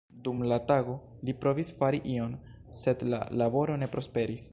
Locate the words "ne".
3.83-3.91